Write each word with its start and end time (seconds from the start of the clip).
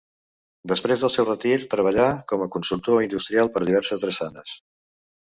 Després 0.69 1.01
del 1.05 1.11
seu 1.15 1.25
retir 1.27 1.57
treballà 1.73 2.07
com 2.33 2.45
a 2.45 2.47
consultor 2.55 3.03
industrial 3.07 3.51
per 3.59 3.63
diverses 3.67 4.07
drassanes. 4.07 4.55